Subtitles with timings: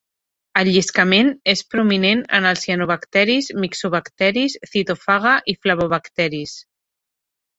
[0.59, 6.57] El lliscament és prominent en els cianobacteris, mixobacteris, cytophaga i flavobacteris.